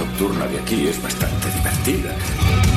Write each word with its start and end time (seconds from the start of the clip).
Nocturna 0.00 0.46
de 0.46 0.58
aquí 0.58 0.88
es 0.88 1.02
bastante 1.02 1.50
divertida. 1.50 2.69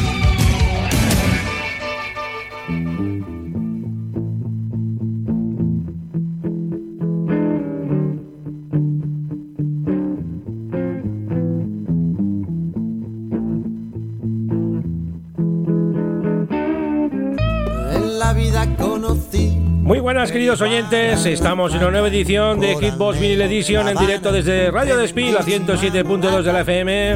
Queridos 20.33 20.61
oyentes, 20.61 21.27
estamos 21.27 21.73
en 21.73 21.77
una 21.77 21.91
nueva 21.91 22.07
edición 22.07 22.59
de 22.59 22.75
Hitbox 22.75 23.19
Vinyl 23.19 23.43
Edition 23.43 23.87
en 23.87 23.95
directo 23.95 24.31
desde 24.31 24.71
Radio 24.71 24.97
Despí, 24.97 25.31
la 25.31 25.41
107.2 25.41 26.41
de 26.41 26.51
la 26.51 26.61
FM. 26.61 27.15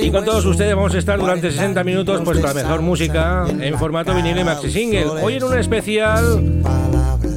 Y 0.00 0.10
con 0.12 0.24
todos 0.24 0.44
ustedes 0.44 0.76
vamos 0.76 0.94
a 0.94 0.98
estar 0.98 1.18
durante 1.18 1.50
60 1.50 1.82
minutos 1.82 2.20
pues 2.24 2.40
la 2.40 2.54
mejor 2.54 2.80
música 2.80 3.44
en 3.48 3.76
formato 3.76 4.14
vinilo 4.14 4.40
y 4.40 4.44
maxi 4.44 4.70
single. 4.70 5.06
Hoy 5.20 5.34
en 5.34 5.42
un 5.42 5.58
especial 5.58 6.62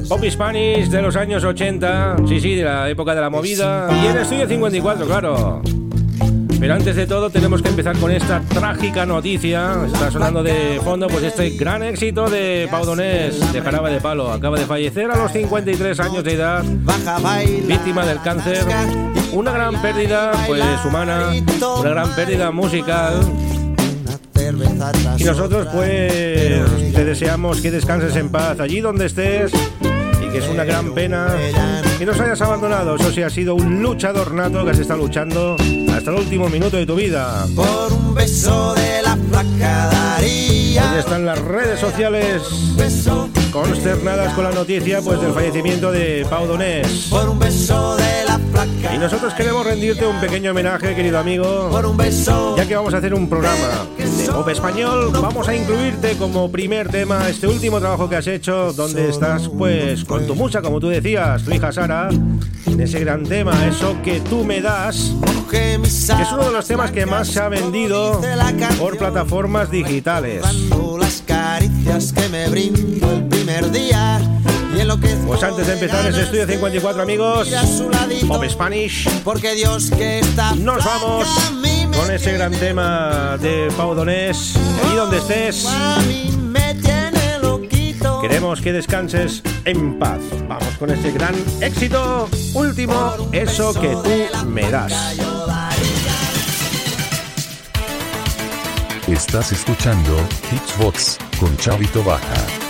Pop 0.08 0.24
Spanish 0.30 0.88
de 0.88 1.02
los 1.02 1.16
años 1.16 1.42
80, 1.42 2.18
sí, 2.28 2.40
sí, 2.40 2.54
de 2.54 2.62
la 2.62 2.88
época 2.88 3.12
de 3.12 3.22
la 3.22 3.28
movida. 3.28 3.88
Y 3.90 4.06
en 4.06 4.18
Estudio 4.18 4.46
54, 4.46 5.04
claro. 5.04 5.62
Pero 6.60 6.74
antes 6.74 6.94
de 6.94 7.06
todo 7.06 7.30
tenemos 7.30 7.62
que 7.62 7.70
empezar 7.70 7.96
con 7.96 8.10
esta 8.10 8.42
trágica 8.42 9.06
noticia. 9.06 9.78
Está 9.86 10.10
sonando 10.10 10.42
de 10.42 10.78
fondo 10.84 11.08
pues 11.08 11.24
este 11.24 11.50
gran 11.56 11.82
éxito 11.82 12.28
de 12.28 12.68
Pau 12.70 12.84
Donés 12.84 13.50
de 13.50 13.62
Jarabe 13.62 13.90
de 13.90 14.00
Palo. 14.00 14.30
Acaba 14.30 14.58
de 14.58 14.66
fallecer 14.66 15.10
a 15.10 15.16
los 15.16 15.32
53 15.32 15.98
años 16.00 16.22
de 16.22 16.34
edad, 16.34 16.62
víctima 17.66 18.04
del 18.04 18.20
cáncer. 18.20 18.62
Una 19.32 19.52
gran 19.52 19.80
pérdida 19.80 20.32
pues 20.46 20.84
humana, 20.84 21.30
una 21.80 21.90
gran 21.90 22.14
pérdida 22.14 22.50
musical. 22.50 23.14
Y 25.16 25.24
nosotros 25.24 25.66
pues 25.72 26.12
te 26.92 27.04
deseamos 27.06 27.62
que 27.62 27.70
descanses 27.70 28.14
en 28.16 28.28
paz 28.28 28.60
allí 28.60 28.80
donde 28.80 29.06
estés 29.06 29.50
y 30.22 30.30
que 30.30 30.38
es 30.38 30.48
una 30.48 30.64
gran 30.64 30.92
pena 30.92 31.28
que 32.00 32.06
nos 32.06 32.18
hayas 32.18 32.40
abandonado. 32.40 32.96
Eso 32.96 33.12
sí, 33.12 33.22
has 33.22 33.34
sido 33.34 33.54
un 33.54 33.82
luchador 33.82 34.32
nato 34.32 34.64
que 34.64 34.70
has 34.70 34.78
estado 34.78 35.00
luchando 35.00 35.54
hasta 35.94 36.10
el 36.10 36.16
último 36.16 36.48
minuto 36.48 36.78
de 36.78 36.86
tu 36.86 36.94
vida. 36.94 37.46
Por 37.54 37.92
un 37.92 38.14
beso 38.14 38.72
de 38.72 39.02
la 39.02 39.18
flaca 39.28 39.90
daría. 39.92 40.98
están 40.98 41.26
las 41.26 41.38
redes 41.38 41.78
sociales 41.78 42.42
consternadas 43.52 44.32
con 44.32 44.44
la 44.44 44.50
noticia 44.50 45.02
pues 45.02 45.20
del 45.20 45.34
fallecimiento 45.34 45.92
de 45.92 46.26
Pau 46.30 46.46
Donés. 46.46 47.08
Por 47.10 47.28
un 47.28 47.38
beso 47.38 47.96
de 47.96 48.24
la 48.26 48.38
flaca. 48.50 48.94
Y 48.94 48.98
nosotros 48.98 49.34
queremos 49.34 49.66
rendirte 49.66 50.06
un 50.06 50.18
pequeño 50.20 50.52
homenaje, 50.52 50.94
querido 50.94 51.18
amigo. 51.18 51.68
Por 51.70 51.84
un 51.84 51.98
beso. 51.98 52.56
Ya 52.56 52.66
que 52.66 52.76
vamos 52.76 52.94
a 52.94 52.96
hacer 52.96 53.12
un 53.12 53.28
programa 53.28 53.84
pop 54.32 54.48
español, 54.48 55.10
vamos 55.12 55.48
a 55.48 55.54
incluirte 55.54 56.16
como 56.16 56.50
primer 56.50 56.88
tema 56.88 57.28
este 57.28 57.46
último 57.46 57.78
trabajo 57.80 58.08
que 58.08 58.16
has 58.16 58.26
hecho, 58.26 58.72
donde 58.72 59.08
estás 59.08 59.48
pues 59.48 60.04
con 60.04 60.26
tu 60.26 60.34
musa, 60.34 60.62
como 60.62 60.80
tú 60.80 60.88
decías, 60.88 61.42
tu 61.42 61.52
hija 61.52 61.72
Sara, 61.72 62.08
en 62.66 62.80
ese 62.80 63.00
gran 63.00 63.24
tema, 63.24 63.66
eso 63.66 63.96
que 64.02 64.20
tú 64.20 64.44
me 64.44 64.60
das, 64.60 65.12
que 65.50 65.74
es 65.74 66.10
uno 66.32 66.44
de 66.44 66.52
los 66.52 66.66
temas 66.66 66.90
que 66.90 67.06
más 67.06 67.28
se 67.28 67.40
ha 67.40 67.48
vendido 67.48 68.20
por 68.78 68.96
plataformas 68.98 69.70
digitales. 69.70 70.42
Dando 70.42 70.98
las 70.98 71.22
caricias 71.26 72.12
que 72.12 72.28
me 72.28 72.48
brindo 72.48 73.10
el 73.12 73.24
primer 73.26 73.70
día. 73.70 74.20
Y 74.76 74.80
enloquezco 74.80 75.26
Pues 75.26 75.42
antes 75.42 75.66
de 75.66 75.72
empezar 75.72 76.06
ese 76.06 76.22
estudio 76.22 76.46
54 76.46 77.02
amigos, 77.02 77.48
Pop 78.28 78.44
Spanish, 78.48 79.08
Porque 79.24 79.54
Dios 79.54 79.90
que 79.90 80.20
está 80.20 80.54
nos 80.54 80.84
vamos 80.84 81.26
con 82.00 82.10
ese 82.10 82.32
gran 82.32 82.52
tema 82.52 83.36
de 83.40 83.68
Pau 83.76 83.94
Donés, 83.94 84.54
ahí 84.84 84.96
donde 84.96 85.18
estés. 85.18 85.66
Queremos 88.22 88.60
que 88.62 88.72
descanses 88.72 89.42
en 89.66 89.98
paz. 89.98 90.20
Vamos 90.48 90.76
con 90.78 90.90
ese 90.90 91.10
gran 91.10 91.34
éxito 91.60 92.28
último, 92.54 93.28
eso 93.32 93.74
que 93.74 93.88
tú 93.90 94.48
me 94.48 94.70
das. 94.70 95.18
Estás 99.06 99.52
escuchando 99.52 100.16
Hitchbox 100.52 101.18
con 101.38 101.54
Chavito 101.58 102.02
Baja. 102.02 102.69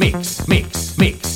Mix, 0.00 0.48
Mix, 0.48 0.96
Mix. 0.96 1.29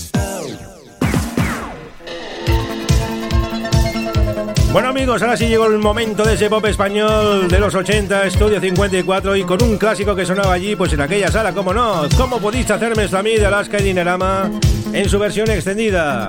Amigos, 5.04 5.20
ahora 5.20 5.36
sí 5.36 5.48
llegó 5.48 5.66
el 5.66 5.76
momento 5.76 6.24
de 6.24 6.32
ese 6.32 6.48
pop 6.48 6.64
español 6.64 7.46
de 7.46 7.58
los 7.58 7.74
80, 7.74 8.24
Estudio 8.24 8.58
54 8.58 9.36
y 9.36 9.42
con 9.42 9.62
un 9.62 9.76
clásico 9.76 10.16
que 10.16 10.24
sonaba 10.24 10.54
allí, 10.54 10.76
pues 10.76 10.94
en 10.94 11.02
aquella 11.02 11.30
sala, 11.30 11.52
como 11.52 11.74
no, 11.74 12.08
¿cómo 12.16 12.38
pudiste 12.38 12.72
hacerme 12.72 13.04
esto 13.04 13.18
a 13.18 13.22
mí 13.22 13.36
de 13.36 13.44
Alaska 13.44 13.78
y 13.80 13.82
Dinerama 13.82 14.50
en 14.94 15.06
su 15.06 15.18
versión 15.18 15.50
extendida? 15.50 16.26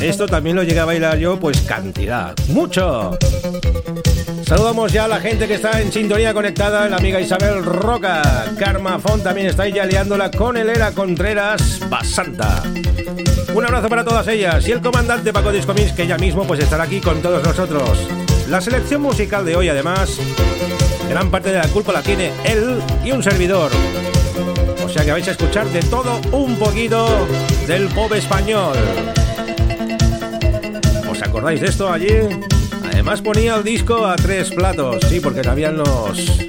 Esto 0.00 0.26
también 0.26 0.56
lo 0.56 0.62
llegué 0.62 0.80
a 0.80 0.86
bailar 0.86 1.18
yo, 1.18 1.38
pues 1.38 1.60
cantidad, 1.60 2.34
mucho. 2.48 3.18
Saludamos 4.46 4.90
ya 4.90 5.04
a 5.04 5.08
la 5.08 5.20
gente 5.20 5.46
que 5.46 5.56
está 5.56 5.78
en 5.78 5.92
sintonía 5.92 6.32
conectada, 6.32 6.88
la 6.88 6.96
amiga 6.96 7.20
Isabel 7.20 7.62
Roca, 7.62 8.54
Karma 8.58 8.98
Font 8.98 9.22
también 9.22 9.48
está 9.48 9.64
ahí 9.64 9.72
ya 9.74 9.84
liándola 9.84 10.30
con 10.30 10.56
Elera 10.56 10.92
Contreras 10.92 11.80
Basanta. 11.90 12.62
Un 13.56 13.64
abrazo 13.64 13.88
para 13.88 14.04
todas 14.04 14.28
ellas 14.28 14.68
y 14.68 14.72
el 14.72 14.82
comandante 14.82 15.32
Paco 15.32 15.50
Discomins 15.50 15.92
que 15.92 16.06
ya 16.06 16.18
mismo 16.18 16.46
pues 16.46 16.60
estará 16.60 16.84
aquí 16.84 17.00
con 17.00 17.22
todos 17.22 17.42
nosotros. 17.42 18.06
La 18.50 18.60
selección 18.60 19.00
musical 19.00 19.46
de 19.46 19.56
hoy 19.56 19.70
además, 19.70 20.18
gran 21.08 21.30
parte 21.30 21.52
de 21.52 21.56
la 21.60 21.68
culpa 21.68 21.90
la 21.90 22.02
tiene 22.02 22.32
él 22.44 22.82
y 23.02 23.12
un 23.12 23.22
servidor. 23.22 23.70
O 24.84 24.90
sea 24.90 25.06
que 25.06 25.10
vais 25.10 25.26
a 25.26 25.30
escuchar 25.30 25.66
de 25.68 25.80
todo 25.80 26.20
un 26.32 26.56
poquito 26.56 27.26
del 27.66 27.88
pop 27.88 28.12
español. 28.12 28.76
¿Os 31.10 31.22
acordáis 31.22 31.62
de 31.62 31.68
esto 31.68 31.90
allí? 31.90 32.12
Además 32.92 33.22
ponía 33.22 33.56
el 33.56 33.64
disco 33.64 34.04
a 34.04 34.16
tres 34.16 34.50
platos, 34.50 35.02
sí, 35.08 35.18
porque 35.18 35.40
no 35.40 35.52
habían 35.52 35.78
los 35.78 36.46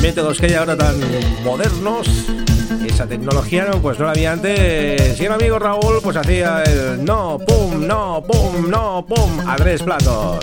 métodos 0.00 0.40
que 0.40 0.46
hay 0.46 0.54
ahora 0.54 0.78
tan 0.78 0.96
modernos. 1.44 2.39
Esa 2.86 3.06
tecnología 3.06 3.64
no, 3.64 3.80
pues 3.82 3.98
no 3.98 4.06
la 4.06 4.12
había 4.12 4.32
antes. 4.32 5.20
Y 5.20 5.24
el 5.24 5.32
amigo 5.32 5.58
Raúl 5.58 6.00
pues 6.02 6.16
hacía 6.16 6.62
el 6.62 7.04
no, 7.04 7.38
pum, 7.38 7.86
no, 7.86 8.22
pum, 8.26 8.70
no, 8.70 9.04
pum, 9.06 9.40
a 9.48 9.56
tres 9.56 9.82
platos. 9.82 10.38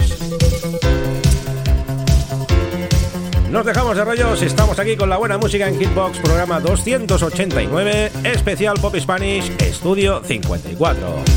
Nos 3.49 3.65
dejamos 3.65 3.95
de 3.95 4.03
rollos, 4.03 4.41
estamos 4.41 4.77
aquí 4.77 4.97
con 4.97 5.09
la 5.09 5.17
buena 5.17 5.37
música 5.37 5.67
en 5.67 5.79
Hitbox, 5.79 6.19
programa 6.19 6.59
289, 6.59 8.11
especial 8.25 8.77
Pop 8.79 8.95
Spanish, 8.99 9.49
estudio 9.59 10.21
54. 10.23 11.36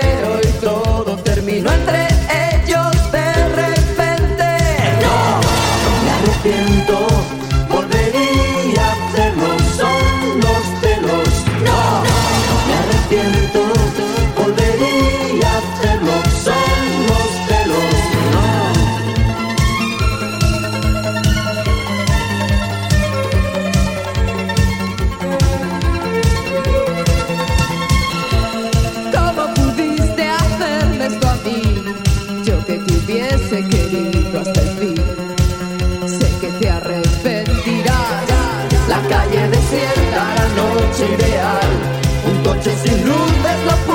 Un 41.03 42.43
coche 42.43 42.75
sin 42.83 43.03
luces 43.03 43.57
no 43.65 43.90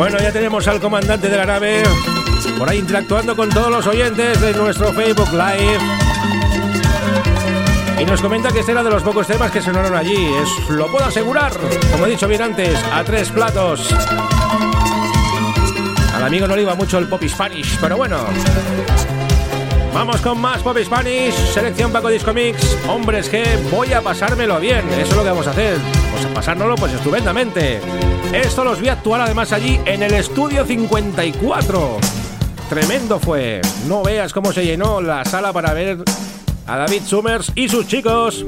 Bueno, 0.00 0.16
ya 0.18 0.32
tenemos 0.32 0.66
al 0.66 0.80
comandante 0.80 1.28
de 1.28 1.36
la 1.36 1.44
nave 1.44 1.82
por 2.58 2.66
ahí 2.66 2.78
interactuando 2.78 3.36
con 3.36 3.50
todos 3.50 3.70
los 3.70 3.86
oyentes 3.86 4.40
de 4.40 4.54
nuestro 4.54 4.94
Facebook 4.94 5.30
Live. 5.30 5.78
Y 8.00 8.06
nos 8.06 8.22
comenta 8.22 8.50
que 8.50 8.60
este 8.60 8.72
era 8.72 8.82
de 8.82 8.88
los 8.88 9.02
pocos 9.02 9.26
temas 9.26 9.50
que 9.50 9.60
sonaron 9.60 9.94
allí. 9.94 10.16
Es, 10.16 10.70
lo 10.70 10.90
puedo 10.90 11.04
asegurar, 11.04 11.52
como 11.92 12.06
he 12.06 12.10
dicho 12.12 12.26
bien 12.26 12.40
antes, 12.40 12.82
a 12.90 13.04
tres 13.04 13.28
platos. 13.28 13.94
Al 16.14 16.24
amigo 16.24 16.48
no 16.48 16.56
le 16.56 16.62
iba 16.62 16.74
mucho 16.74 16.96
el 16.96 17.06
pop 17.06 17.22
Spanish, 17.28 17.76
pero 17.78 17.98
bueno. 17.98 18.24
Vamos 19.92 20.20
con 20.20 20.40
más 20.40 20.62
Pop 20.62 20.76
Spanish, 20.82 21.34
selección 21.52 21.92
Paco 21.92 22.08
Disco 22.08 22.32
Mix. 22.32 22.76
Hombres 22.88 23.28
que 23.28 23.44
voy 23.70 23.92
a 23.92 24.00
pasármelo 24.00 24.60
bien, 24.60 24.88
eso 24.90 25.10
es 25.10 25.16
lo 25.16 25.22
que 25.22 25.30
vamos 25.30 25.46
a 25.46 25.50
hacer. 25.50 25.78
Vamos 26.12 26.24
a 26.24 26.34
pasárnoslo 26.34 26.74
pues 26.76 26.92
estupendamente. 26.92 27.80
Esto 28.32 28.64
los 28.64 28.80
vi 28.80 28.88
actuar 28.88 29.22
además 29.22 29.52
allí 29.52 29.80
en 29.84 30.02
el 30.02 30.14
estudio 30.14 30.64
54. 30.64 31.98
Tremendo 32.68 33.18
fue. 33.18 33.60
No 33.88 34.02
veas 34.02 34.32
cómo 34.32 34.52
se 34.52 34.64
llenó 34.64 35.00
la 35.00 35.24
sala 35.24 35.52
para 35.52 35.74
ver 35.74 35.98
a 36.66 36.76
David 36.76 37.02
Summers 37.04 37.52
y 37.56 37.68
sus 37.68 37.86
chicos. 37.88 38.44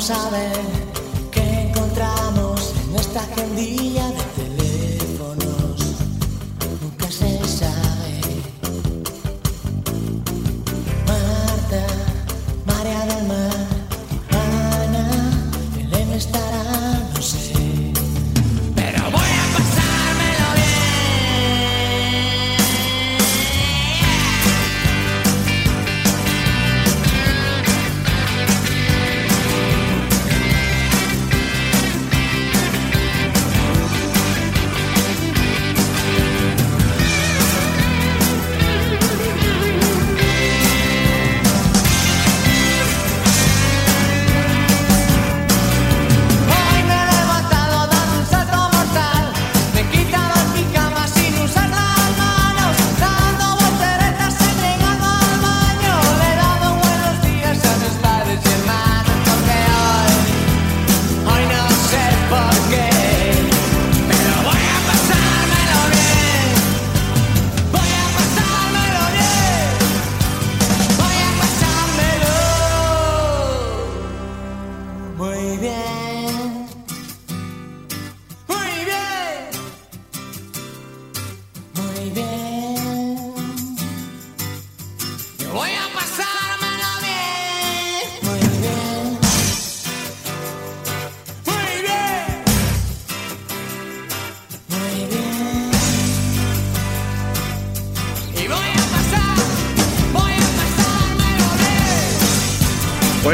vamos 0.00 0.10
a 0.12 0.30
ver 0.30 0.52
qué 1.30 1.68
encontramos 1.68 2.72
en 2.88 2.96
esta 2.96 3.20
agendilla 3.20 4.08
de 4.08 4.22
teléfono. 4.34 4.59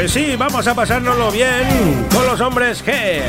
Pues 0.07 0.25
sí, 0.25 0.37
vamos 0.37 0.65
a 0.65 0.73
pasárnoslo 0.73 1.29
bien 1.31 2.07
con 2.13 2.25
los 2.25 2.39
hombres 2.39 2.81
que. 2.81 3.23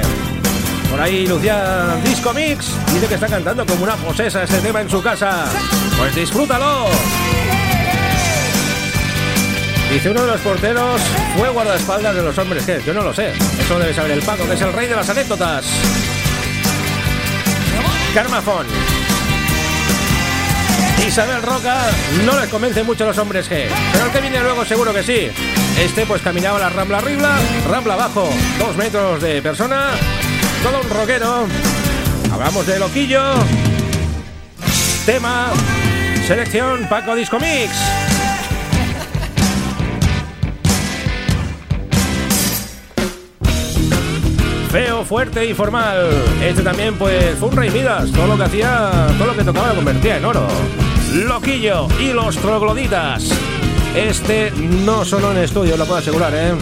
Por 0.88 1.00
ahí 1.00 1.26
Lucía 1.26 1.96
Disco 2.04 2.32
Mix 2.32 2.70
dice 2.94 3.08
que 3.08 3.14
está 3.14 3.26
cantando 3.26 3.66
como 3.66 3.82
una 3.82 3.96
posesa 3.96 4.44
este 4.44 4.58
tema 4.58 4.82
en 4.82 4.88
su 4.88 5.02
casa. 5.02 5.46
Pues 5.98 6.14
disfrútalo. 6.14 6.86
Dice 9.92 10.10
uno 10.10 10.22
de 10.22 10.26
los 10.28 10.40
porteros 10.40 11.02
fue 11.36 11.48
guardaespaldas 11.48 12.14
de 12.14 12.22
los 12.22 12.38
hombres 12.38 12.64
que. 12.64 12.80
Yo 12.86 12.94
no 12.94 13.02
lo 13.02 13.12
sé. 13.12 13.32
Eso 13.58 13.76
debe 13.76 13.92
saber 13.92 14.12
el 14.12 14.22
Paco, 14.22 14.46
que 14.46 14.54
es 14.54 14.60
el 14.62 14.72
rey 14.72 14.86
de 14.86 14.94
las 14.94 15.10
anécdotas. 15.10 15.66
Carmafón. 18.14 18.66
Isabel 21.04 21.42
Roca 21.42 21.90
no 22.24 22.38
les 22.38 22.48
convence 22.48 22.84
mucho 22.84 23.04
los 23.04 23.18
hombres 23.18 23.50
G, 23.50 23.66
pero 23.90 24.04
el 24.04 24.12
que 24.12 24.20
viene 24.20 24.38
luego 24.38 24.64
seguro 24.64 24.94
que 24.94 25.02
sí. 25.02 25.67
Este 25.80 26.04
pues 26.06 26.22
caminaba 26.22 26.58
la 26.58 26.70
rambla 26.70 26.98
arriba, 26.98 27.38
rambla 27.70 27.94
abajo, 27.94 28.28
dos 28.58 28.76
metros 28.76 29.22
de 29.22 29.40
persona, 29.40 29.90
todo 30.62 30.80
un 30.80 30.90
rockero. 30.90 31.46
Hablamos 32.32 32.66
de 32.66 32.78
Loquillo. 32.80 33.22
Tema, 35.06 35.50
selección 36.26 36.86
Paco 36.88 37.14
Disco 37.14 37.38
Mix. 37.38 37.70
Feo, 44.70 45.04
fuerte 45.04 45.46
y 45.46 45.54
formal. 45.54 46.10
Este 46.42 46.62
también, 46.62 46.94
pues, 46.96 47.38
fue 47.38 47.48
un 47.48 47.56
rey 47.56 47.70
Midas. 47.70 48.10
Todo 48.12 48.26
lo 48.26 48.36
que 48.36 48.42
hacía, 48.42 48.90
todo 49.16 49.28
lo 49.28 49.36
que 49.36 49.44
tocaba 49.44 49.72
convertía 49.72 50.18
en 50.18 50.24
oro. 50.24 50.46
Loquillo 51.14 51.88
y 51.98 52.12
los 52.12 52.36
trogloditas. 52.36 53.32
Este 53.94 54.52
no 54.84 55.04
sonó 55.04 55.32
en 55.32 55.38
estudio, 55.38 55.76
lo 55.76 55.84
puedo 55.84 55.98
asegurar, 55.98 56.32
¿eh? 56.34 56.52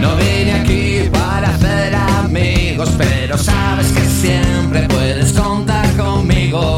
No 0.00 0.16
vine 0.16 0.52
aquí 0.52 1.08
para 1.10 1.48
hacer 1.48 1.94
amigos, 1.94 2.90
pero 2.98 3.38
sabes 3.38 3.86
que 3.92 4.00
siempre 4.02 4.86
puedes 4.88 5.32
contar 5.32 5.90
conmigo. 5.96 6.76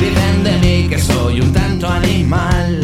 Dicen 0.00 0.44
de 0.44 0.58
mí 0.58 0.88
que 0.88 0.98
soy 0.98 1.40
un 1.40 1.52
tanto 1.52 1.88
animal, 1.88 2.75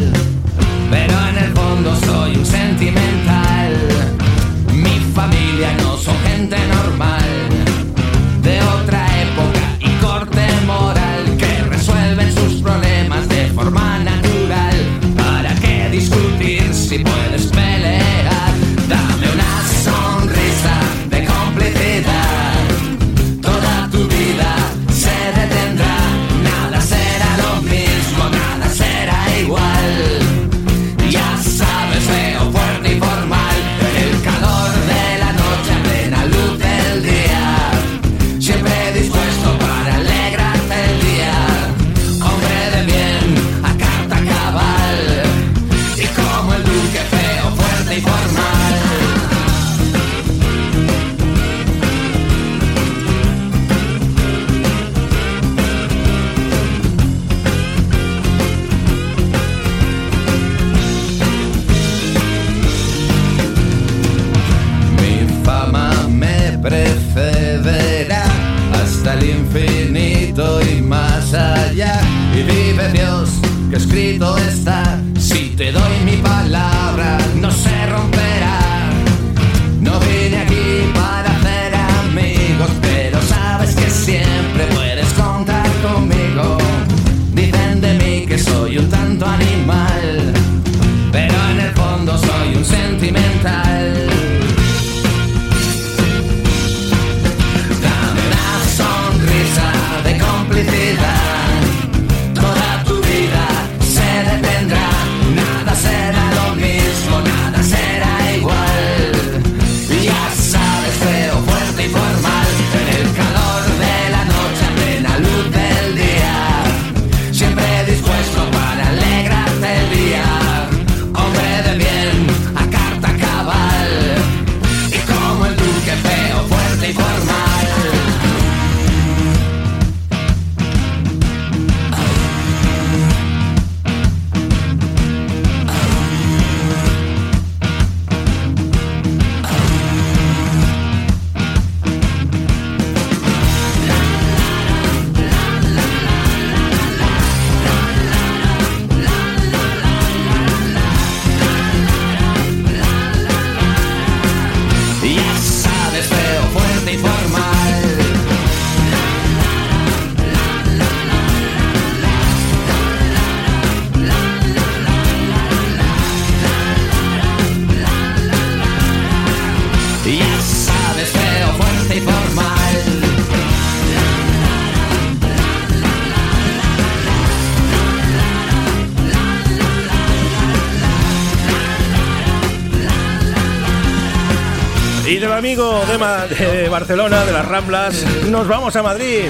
de, 185.93 186.45
de 186.63 186.69
Barcelona, 186.69 187.23
de 187.23 187.31
las 187.31 187.47
Ramblas, 187.47 188.03
nos 188.27 188.47
vamos 188.47 188.75
a 188.75 188.81
Madrid. 188.81 189.25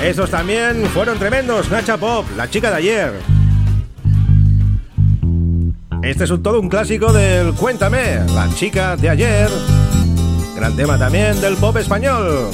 Esos 0.00 0.30
también 0.30 0.86
fueron 0.94 1.18
tremendos. 1.18 1.68
Nacha 1.68 1.96
Pop, 1.96 2.24
la 2.36 2.48
chica 2.48 2.70
de 2.70 2.76
ayer. 2.76 3.12
Este 6.02 6.24
es 6.24 6.30
todo 6.42 6.60
un 6.60 6.68
clásico 6.68 7.12
del 7.12 7.54
Cuéntame, 7.54 8.20
la 8.34 8.48
chica 8.54 8.96
de 8.96 9.08
ayer. 9.10 9.50
Gran 10.54 10.76
tema 10.76 10.96
también 10.96 11.40
del 11.40 11.56
pop 11.56 11.76
español. 11.76 12.50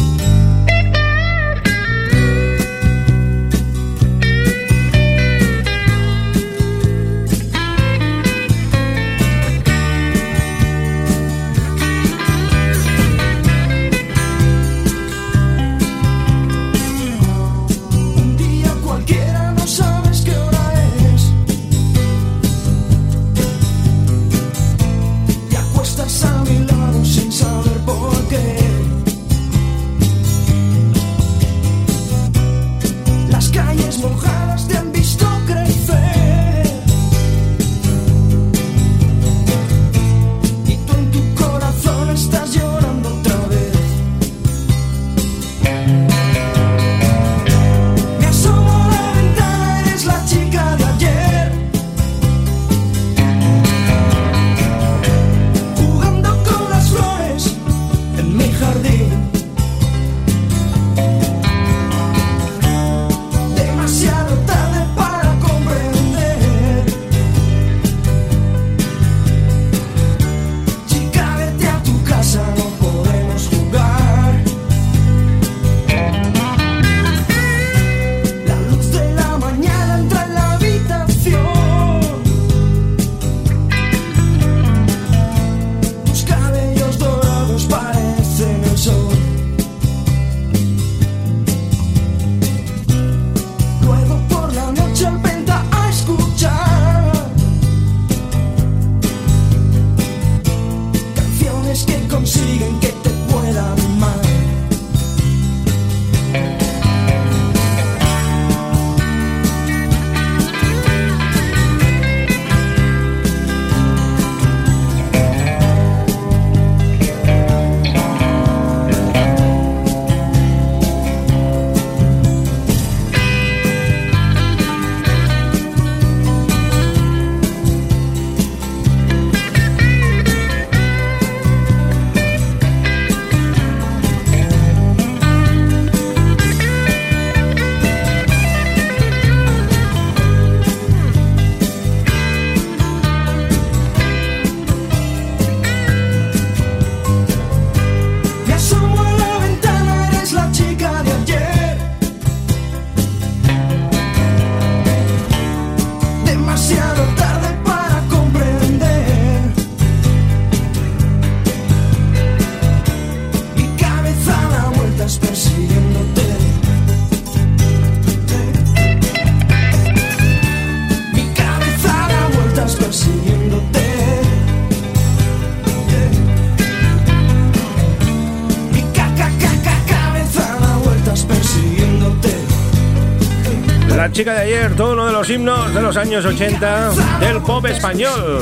La 184.07 184.13
chica 184.13 184.35
de 184.35 184.43
ayer, 184.43 184.77
todo 184.77 184.93
uno 184.93 185.07
de 185.07 185.13
los 185.13 185.29
himnos 185.29 185.75
de 185.75 185.83
los 185.83 185.97
años 185.97 186.25
80 186.25 187.19
del 187.19 187.43
pop 187.43 187.67
español. 187.67 188.39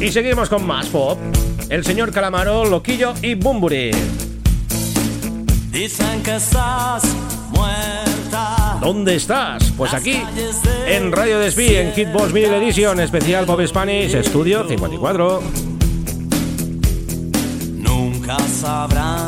Y 0.00 0.10
seguimos 0.10 0.48
con 0.48 0.66
más 0.66 0.88
pop. 0.88 1.20
El 1.68 1.84
señor 1.84 2.10
Calamaro, 2.10 2.64
Loquillo 2.64 3.14
y 3.22 3.36
Bumburi. 3.36 3.92
Dicen 5.70 6.24
que 6.24 6.34
estás 6.34 7.04
muerta. 7.50 8.78
¿Dónde 8.80 9.14
estás? 9.14 9.72
Pues 9.76 9.94
aquí, 9.94 10.20
en 10.88 11.12
Radio 11.12 11.38
Despí, 11.38 11.76
en 11.76 11.92
Hitbox 11.92 12.32
Mini 12.32 12.46
Edition, 12.46 12.98
especial 12.98 13.46
Pop 13.46 13.60
Spanish, 13.64 14.12
Estudio 14.16 14.66
54. 14.66 15.40
Nunca 17.78 18.36
sabrán 18.40 19.21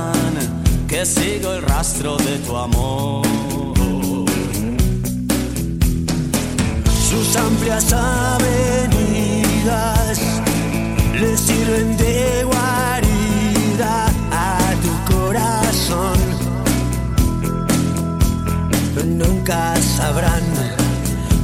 sigo 1.05 1.53
el 1.53 1.63
rastro 1.63 2.17
de 2.17 2.39
tu 2.39 2.57
amor. 2.57 3.27
Sus 7.09 7.37
amplias 7.37 7.93
avenidas 7.93 8.81
le 11.21 11.37
sirven 11.37 11.97
de 11.97 12.45
guarida 12.45 14.07
a 14.33 14.73
tu 14.83 14.91
corazón. 15.13 16.19
Nunca 19.05 19.77
sabrán 19.97 20.43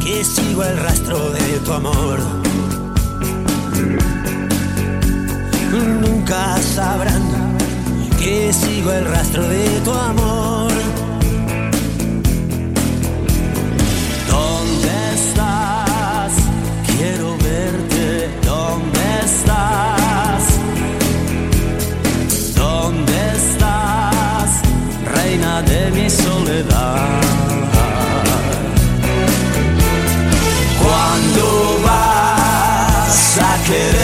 que 0.03 0.25
sigo 0.25 0.65
el 0.65 0.79
rastro 0.79 1.31
de 1.31 1.59
tu 1.65 1.73
amor. 1.73 2.19
Nunca 5.73 6.57
sabrán 6.75 7.30
que 8.21 8.53
sigo 8.53 8.93
el 8.93 9.05
rastro 9.07 9.43
de 9.49 9.81
tu 9.81 9.93
amor. 9.93 10.71
¿Dónde 14.29 14.95
estás? 15.15 16.33
Quiero 16.87 17.29
verte. 17.39 18.29
¿Dónde 18.45 19.05
estás? 19.25 20.43
¿Dónde 22.55 23.19
estás? 23.39 24.51
Reina 25.15 25.63
de 25.63 25.91
mi 25.93 26.11
soledad. 26.11 27.09
¿Cuándo 30.83 31.81
vas 31.87 33.39
a 33.39 33.65
quererme? 33.67 34.00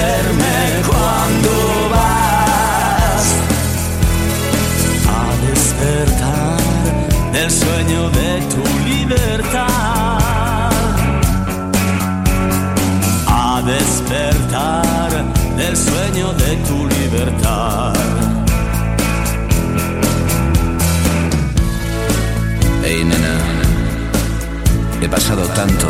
He 25.07 25.09
pasado 25.09 25.47
tanto, 25.55 25.87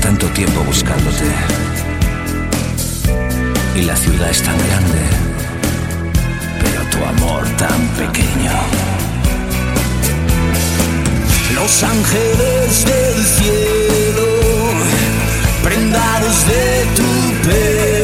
tanto 0.00 0.28
tiempo 0.28 0.62
buscándote. 0.62 1.24
Y 3.74 3.82
la 3.82 3.96
ciudad 3.96 4.30
es 4.30 4.40
tan 4.40 4.56
grande, 4.56 5.02
pero 6.62 6.80
tu 6.92 7.04
amor 7.04 7.44
tan 7.56 7.88
pequeño. 7.98 8.52
Los 11.56 11.82
ángeles 11.82 12.84
del 12.84 13.24
cielo, 13.24 14.28
prendados 15.64 16.46
de 16.46 16.86
tu 16.94 17.48
pelo, 17.48 17.99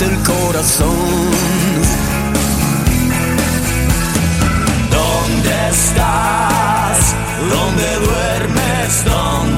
el 0.00 0.16
corazón. 0.22 0.94
¿Dónde 4.90 5.68
estás? 5.70 7.16
¿Dónde 7.50 7.94
duermes? 8.06 9.04
¿Dónde 9.04 9.57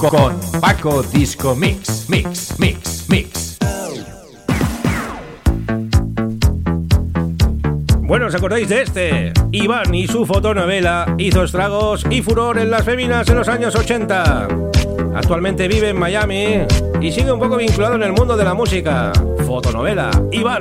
Co- 0.00 0.08
Con 0.10 0.60
Paco 0.60 1.02
Disco 1.02 1.54
Mix, 1.56 2.06
Mix, 2.08 2.58
Mix, 2.58 3.06
Mix. 3.08 3.58
Bueno, 8.02 8.26
¿os 8.26 8.34
acordáis 8.34 8.68
de 8.68 8.82
este? 8.82 9.32
Iván 9.52 9.94
y 9.94 10.06
su 10.06 10.26
fotonovela 10.26 11.14
hizo 11.18 11.42
estragos 11.42 12.04
y 12.10 12.22
furor 12.22 12.58
en 12.58 12.70
las 12.70 12.84
féminas 12.84 13.28
en 13.28 13.36
los 13.36 13.48
años 13.48 13.74
80. 13.74 14.48
Actualmente 15.14 15.66
vive 15.66 15.88
en 15.90 15.98
Miami 15.98 16.58
y 17.00 17.10
sigue 17.10 17.32
un 17.32 17.40
poco 17.40 17.56
vinculado 17.56 17.94
en 17.96 18.02
el 18.02 18.12
mundo 18.12 18.36
de 18.36 18.44
la 18.44 18.54
música. 18.54 19.12
Fotonovela, 19.46 20.10
Iván. 20.30 20.60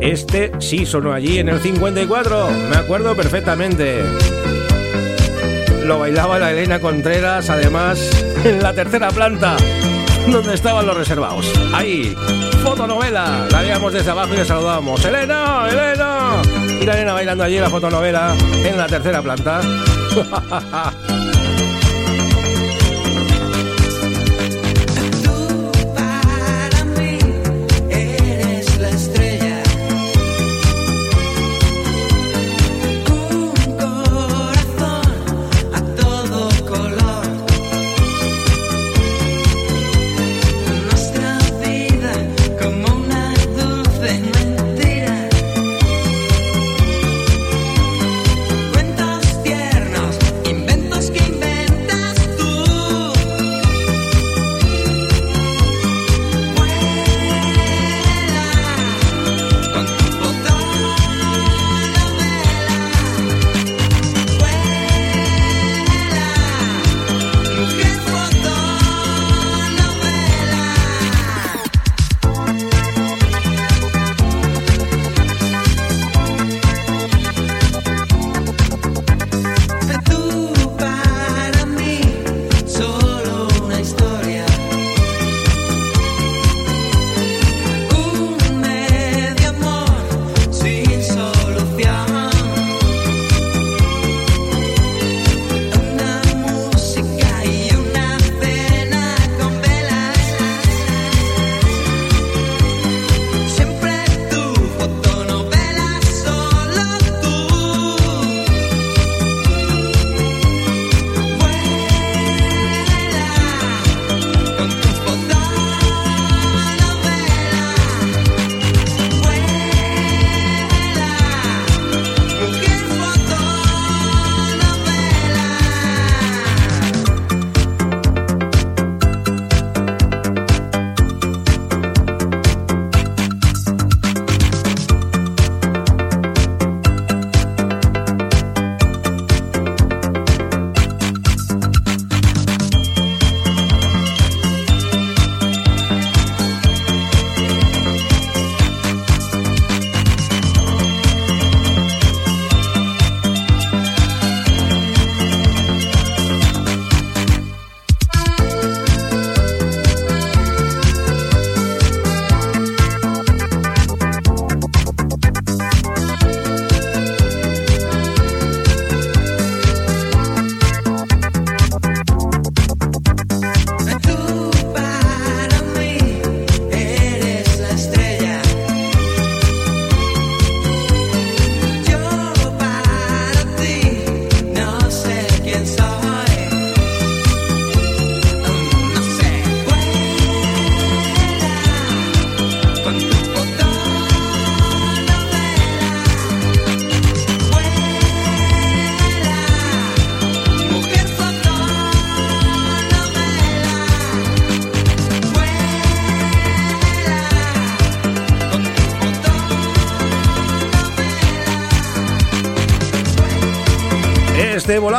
Este 0.00 0.52
sí 0.60 0.86
sonó 0.86 1.12
allí 1.12 1.38
en 1.38 1.48
el 1.48 1.60
54, 1.60 2.48
me 2.70 2.76
acuerdo 2.76 3.16
perfectamente. 3.16 4.02
Lo 5.84 5.98
bailaba 5.98 6.38
la 6.38 6.52
Elena 6.52 6.80
Contreras, 6.80 7.50
además, 7.50 7.98
en 8.44 8.62
la 8.62 8.72
tercera 8.72 9.10
planta, 9.10 9.56
donde 10.28 10.54
estaban 10.54 10.86
los 10.86 10.96
reservados. 10.96 11.50
Ahí, 11.74 12.14
fotonovela. 12.62 13.48
La 13.50 13.60
veíamos 13.60 13.92
desde 13.92 14.10
abajo 14.10 14.34
y 14.34 14.36
le 14.36 14.44
saludábamos. 14.44 15.04
¡Elena! 15.04 15.66
¡Elena! 15.68 16.42
Y 16.80 16.84
la 16.84 16.94
Elena 16.94 17.12
bailando 17.14 17.44
allí 17.44 17.58
la 17.58 17.70
fotonovela 17.70 18.34
en 18.64 18.76
la 18.76 18.86
tercera 18.86 19.20
planta. 19.20 19.60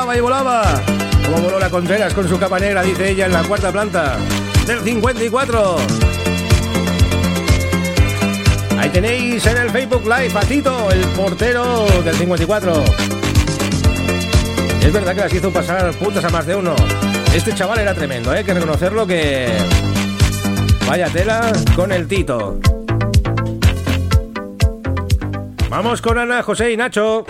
volaba 0.10 0.18
y 0.18 0.22
volaba. 0.22 0.82
Como 1.26 1.44
voló 1.44 1.60
la 1.60 1.70
Contreras 1.70 2.14
con 2.14 2.28
su 2.28 2.40
capa 2.40 2.60
negra, 2.60 2.82
dice 2.82 3.12
ella, 3.12 3.28
en 3.28 3.34
la 3.34 3.44
cuarta 3.44 3.72
planta 3.72 4.18
del 4.66 4.80
54. 4.80 5.76
Ahí 8.80 8.90
tenéis 8.90 9.46
en 9.46 9.58
el 9.58 9.70
Facebook 9.70 10.04
Live 10.04 10.32
a 10.34 10.40
Tito, 10.42 10.90
el 10.92 11.02
portero 11.10 11.86
del 12.04 12.16
54. 12.16 12.84
Es 14.82 14.94
verdad 14.94 15.14
que 15.14 15.22
las 15.22 15.34
hizo 15.34 15.52
pasar 15.52 15.92
puntos 15.94 16.24
a 16.24 16.30
más 16.30 16.46
de 16.46 16.56
uno. 16.56 16.76
Este 17.36 17.54
chaval 17.54 17.80
era 17.80 17.94
tremendo, 17.94 18.34
¿eh? 18.34 18.40
hay 18.40 18.44
que 18.44 18.54
reconocerlo 18.54 19.06
que... 19.06 19.48
Vaya 20.88 21.08
tela 21.10 21.52
con 21.76 21.92
el 21.92 22.08
Tito. 22.08 22.60
Vamos 25.70 26.02
con 26.02 26.18
Ana, 26.18 26.42
José 26.42 26.72
y 26.72 26.78
Nacho. 26.78 27.26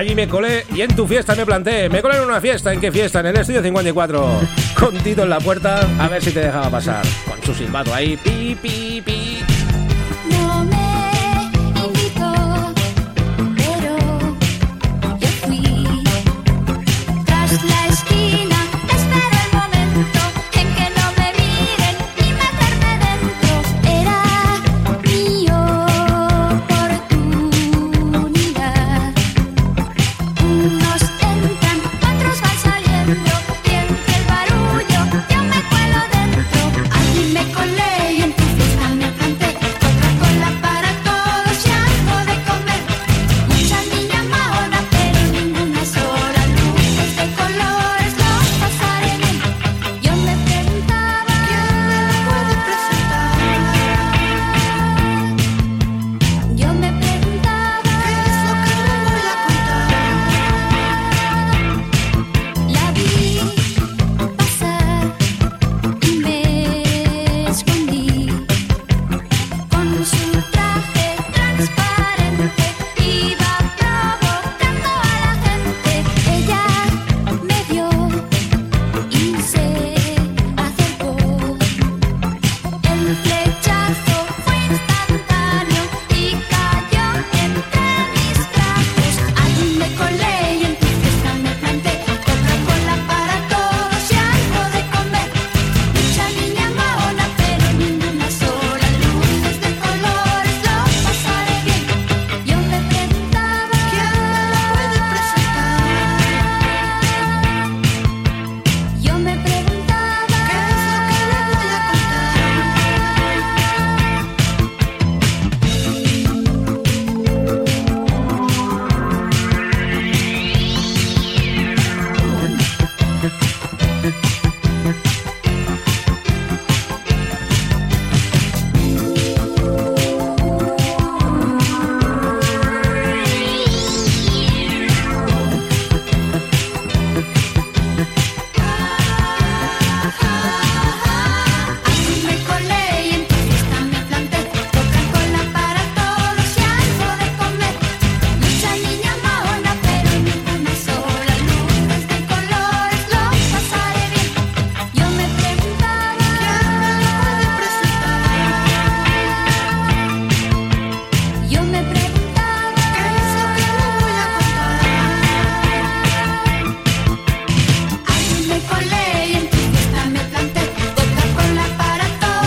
Allí 0.00 0.14
me 0.14 0.26
colé 0.26 0.64
y 0.74 0.80
en 0.80 0.96
tu 0.96 1.06
fiesta 1.06 1.34
me 1.34 1.44
planté. 1.44 1.90
Me 1.90 2.00
colé 2.00 2.16
en 2.16 2.22
una 2.22 2.40
fiesta. 2.40 2.72
¿En 2.72 2.80
qué 2.80 2.90
fiesta? 2.90 3.20
En 3.20 3.26
el 3.26 3.36
estudio 3.36 3.60
54. 3.60 4.40
Con 4.74 4.96
Tito 4.96 5.24
en 5.24 5.28
la 5.28 5.40
puerta, 5.40 5.86
a 5.98 6.08
ver 6.08 6.22
si 6.22 6.32
te 6.32 6.40
dejaba 6.40 6.70
pasar. 6.70 7.04
Con 7.28 7.42
su 7.42 7.52
silbato 7.52 7.92
ahí. 7.92 8.16
Pi, 8.16 8.56
pi, 8.62 9.02
pi. 9.04 9.19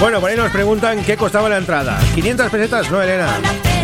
Bueno, 0.04 0.20
por 0.20 0.30
ahí 0.30 0.36
nos 0.36 0.52
preguntan 0.52 1.02
qué 1.02 1.16
costaba 1.16 1.48
la 1.48 1.58
entrada. 1.58 1.98
500 2.14 2.52
pesetas, 2.52 2.92
no, 2.92 3.02
Elena. 3.02 3.40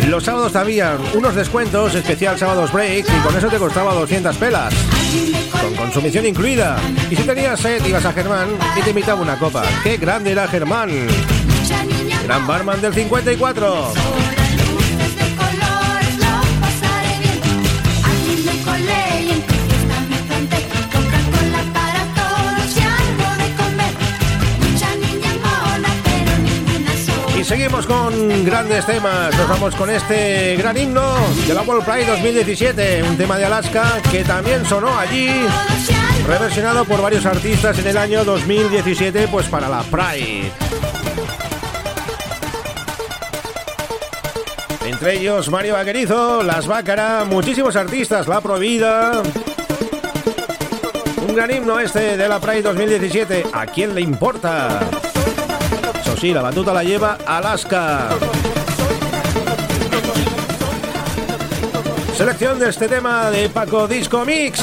Los 0.06 0.22
sábados 0.22 0.54
habían 0.54 0.98
unos 1.14 1.34
descuentos, 1.34 1.94
especial 1.94 2.38
sábados 2.38 2.70
break, 2.74 3.06
y 3.08 3.26
con 3.26 3.34
eso 3.34 3.48
te 3.48 3.56
costaba 3.56 3.94
200 3.94 4.36
pelas. 4.36 4.74
Con 5.62 5.74
consumición 5.74 6.26
incluida. 6.26 6.76
Y 7.08 7.16
si 7.16 7.22
tenías 7.22 7.58
sed, 7.58 7.82
ibas 7.86 8.04
a 8.04 8.12
Germán 8.12 8.48
y 8.76 8.82
te 8.82 8.90
invitaba 8.90 9.22
una 9.22 9.38
copa. 9.38 9.62
¡Qué 9.82 9.96
grande 9.96 10.32
era 10.32 10.46
Germán! 10.46 10.90
Gran 12.22 12.46
barman 12.46 12.82
del 12.82 12.92
54. 12.92 14.19
Seguimos 27.50 27.84
con 27.84 28.44
grandes 28.44 28.86
temas. 28.86 29.36
Nos 29.36 29.48
vamos 29.48 29.74
con 29.74 29.90
este 29.90 30.54
gran 30.56 30.76
himno 30.76 31.16
de 31.48 31.52
la 31.52 31.62
World 31.62 31.84
Pride 31.84 32.06
2017. 32.06 33.02
Un 33.02 33.16
tema 33.16 33.38
de 33.38 33.44
Alaska 33.44 34.00
que 34.08 34.22
también 34.22 34.64
sonó 34.64 34.96
allí. 34.96 35.28
Reversionado 36.28 36.84
por 36.84 37.02
varios 37.02 37.26
artistas 37.26 37.76
en 37.80 37.88
el 37.88 37.96
año 37.96 38.24
2017, 38.24 39.26
pues 39.26 39.48
para 39.48 39.68
la 39.68 39.82
Pride. 39.82 40.52
Entre 44.86 45.18
ellos 45.18 45.50
Mario 45.50 45.74
Vaquerizo, 45.74 46.44
Las 46.44 46.68
Bácara, 46.68 47.24
muchísimos 47.24 47.74
artistas, 47.74 48.28
La 48.28 48.40
Provida. 48.40 49.22
Un 51.26 51.34
gran 51.34 51.50
himno 51.50 51.80
este 51.80 52.16
de 52.16 52.28
la 52.28 52.38
Pride 52.38 52.62
2017. 52.62 53.46
¿A 53.52 53.66
quién 53.66 53.92
le 53.96 54.02
importa? 54.02 54.99
Sí, 56.20 56.34
la 56.34 56.42
batuta 56.42 56.74
la 56.74 56.84
lleva 56.84 57.16
Alaska. 57.26 58.10
Selección 62.14 62.58
de 62.58 62.68
este 62.68 62.88
tema 62.88 63.30
de 63.30 63.48
Paco 63.48 63.88
Disco 63.88 64.22
Mix. 64.26 64.62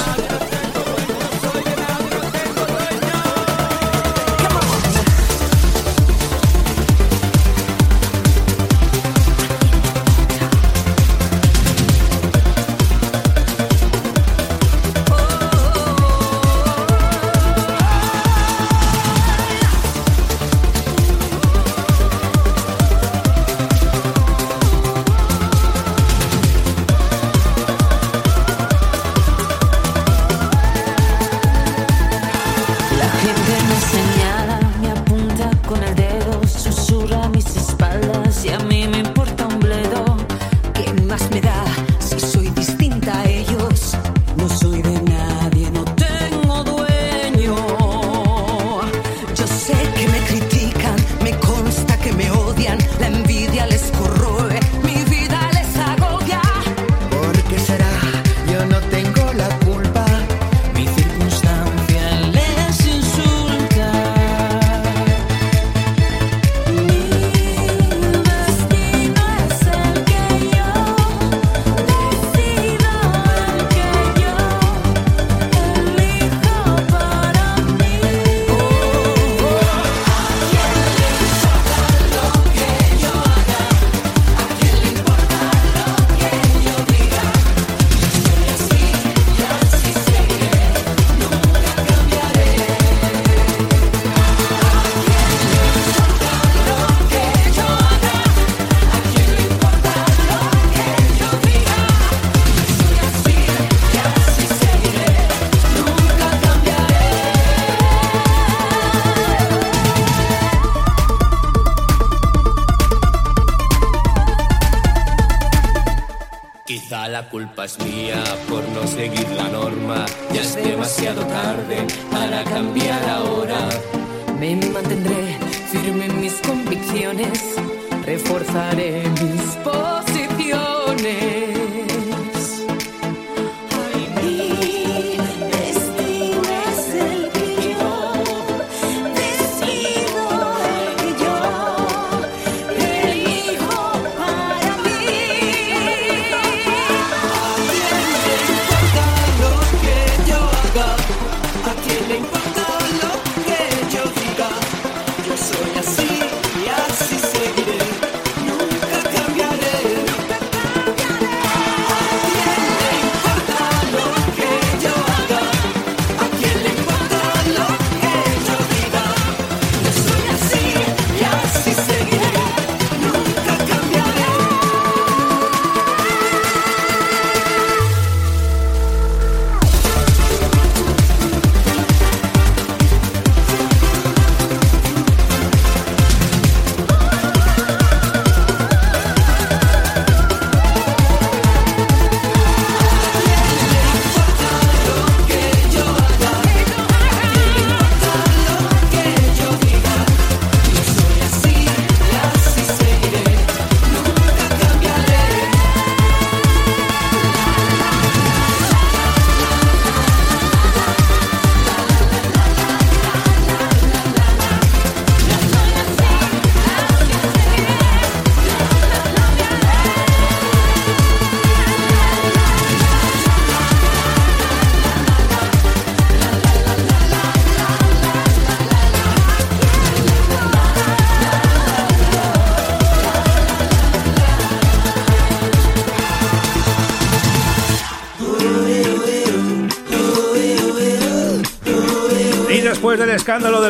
trust 117.68 117.84
me. 117.84 117.97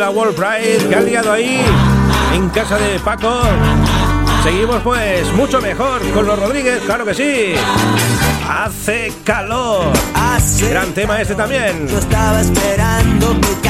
la 0.08 0.12
World 0.12 0.36
Pride 0.36 0.88
que 0.88 0.96
ha 0.96 1.02
liado 1.02 1.34
ahí 1.34 1.60
en 2.34 2.48
casa 2.50 2.78
de 2.78 2.98
Paco. 3.00 3.42
Seguimos 4.42 4.82
pues 4.82 5.30
mucho 5.34 5.60
mejor 5.60 6.00
con 6.12 6.26
los 6.26 6.40
Rodríguez, 6.40 6.82
claro 6.86 7.04
que 7.04 7.14
sí. 7.14 7.56
Hace 8.50 9.12
calor. 9.26 9.92
Gran 10.70 10.94
tema 10.94 11.20
este 11.22 11.36
también. 11.36 11.90
Yo 11.90 12.00
estaba 12.00 12.40
esperando 12.40 13.36
que 13.42 13.70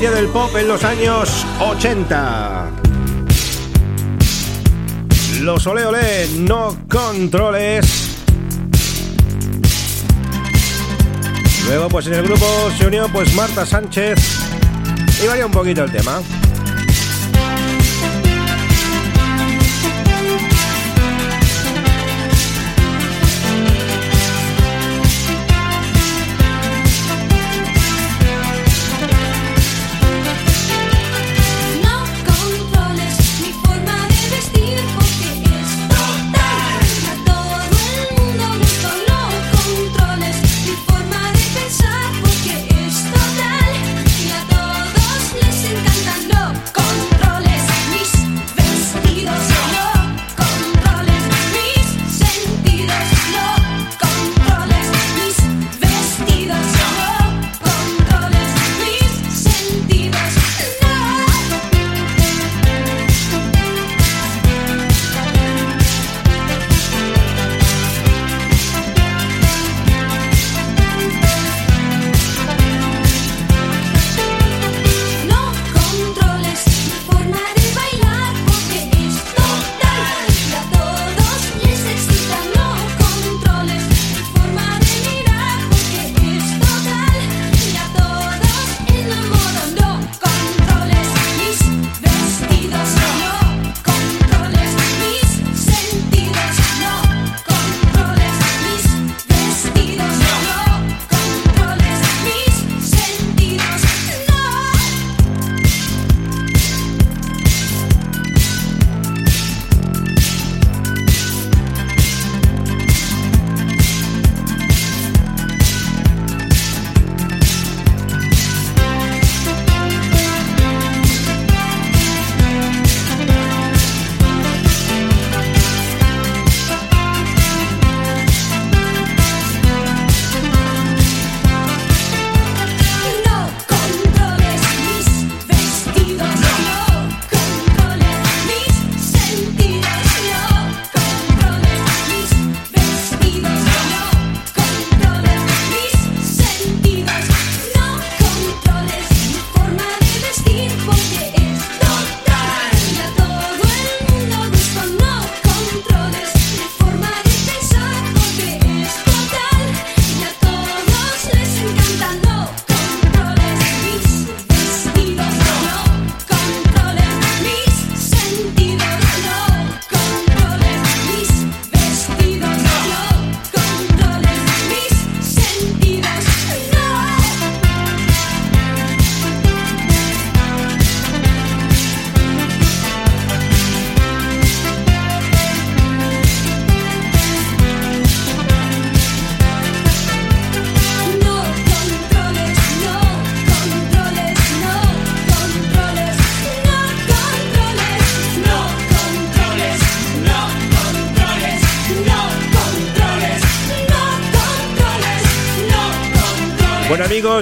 del 0.00 0.26
pop 0.26 0.54
en 0.56 0.68
los 0.68 0.84
años 0.84 1.46
80. 1.58 2.70
Los 5.40 5.66
ole 5.66 5.86
ole, 5.86 6.28
no 6.36 6.76
controles. 6.86 8.26
Luego 11.66 11.88
pues 11.88 12.06
en 12.08 12.14
el 12.14 12.22
grupo 12.24 12.46
se 12.76 12.86
unió 12.86 13.08
pues 13.08 13.32
Marta 13.34 13.64
Sánchez 13.64 14.18
y 15.24 15.26
varía 15.26 15.46
un 15.46 15.52
poquito 15.52 15.82
el 15.84 15.90
tema. 15.90 16.20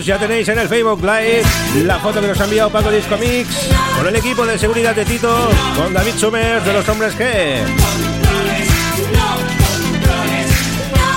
Ya 0.01 0.19
tenéis 0.19 0.49
en 0.49 0.59
el 0.59 0.69
Facebook 0.69 1.01
Live 1.03 1.43
la 1.85 2.01
foto 2.01 2.21
que 2.21 2.27
nos 2.27 2.41
ha 2.41 2.45
enviado 2.45 2.69
Paco 2.69 2.91
Disco 2.91 3.17
Mix 3.17 3.69
con 3.97 4.09
el 4.09 4.17
equipo 4.17 4.45
de 4.45 4.59
seguridad 4.59 4.93
de 4.95 5.05
Tito, 5.05 5.49
con 5.77 5.95
David 5.95 6.15
Summers 6.17 6.65
de 6.65 6.73
los 6.73 6.89
Hombres 6.89 7.15
que. 7.15 7.63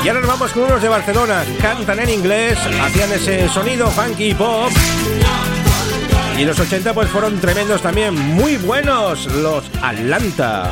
Y 0.03 0.07
ahora 0.07 0.19
nos 0.19 0.30
vamos 0.30 0.51
con 0.51 0.63
unos 0.63 0.82
de 0.82 0.89
Barcelona, 0.89 1.43
cantan 1.59 1.99
en 2.01 2.09
inglés, 2.11 2.59
hacían 2.82 3.11
ese 3.13 3.49
sonido 3.49 3.88
funky 3.89 4.36
pop. 4.36 4.71
Y 6.38 6.45
los 6.45 6.59
80 6.59 6.93
pues 6.93 7.09
fueron 7.09 7.39
tremendos 7.39 7.82
también, 7.82 8.13
muy 8.13 8.57
buenos 8.57 9.25
los 9.25 9.63
Atlanta. 9.82 10.71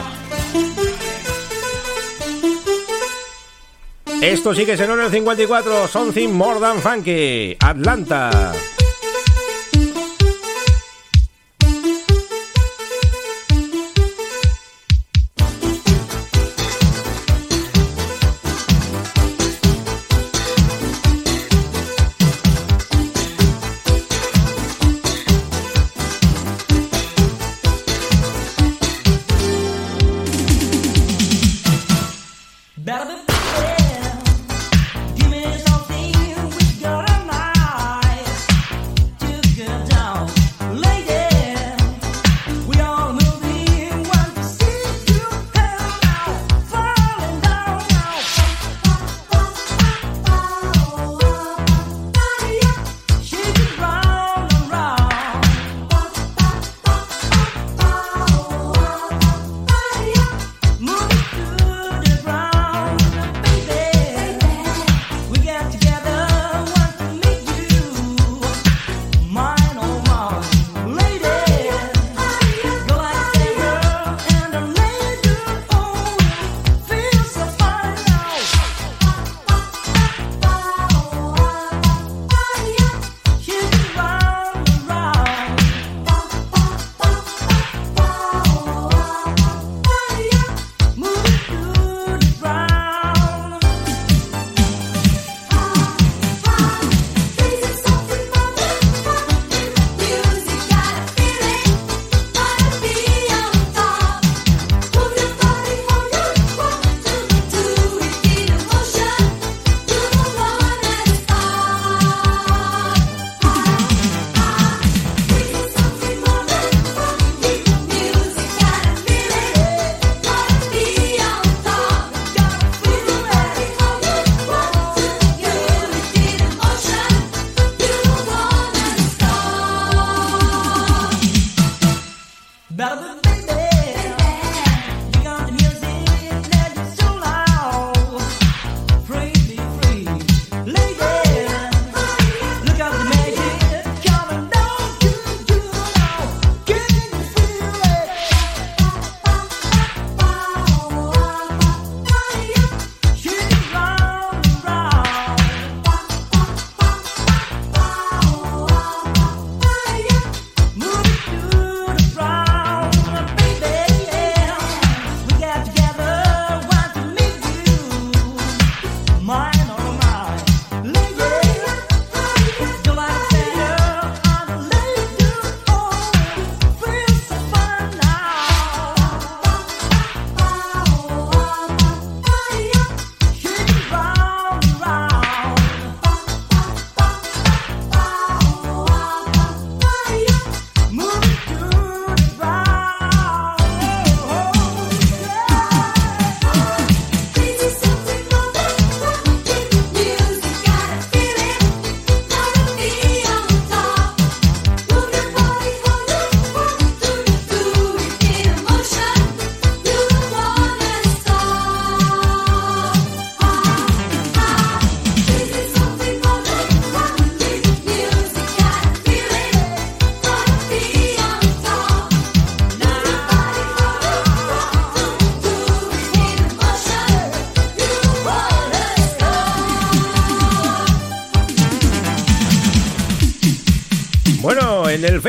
Esto 4.26 4.56
sí 4.56 4.66
que 4.66 4.76
será 4.76 4.96
en 4.96 5.02
el 5.02 5.12
54, 5.12 5.88
Something 5.88 6.30
More 6.30 6.60
Than 6.60 6.82
Funky, 6.82 7.56
Atlanta. 7.60 8.75